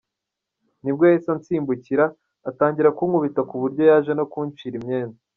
[0.83, 2.05] Nibwo yahise ansimbukira
[2.49, 5.17] atangira kunkubita ku buryo yaje no kuncira imyenda.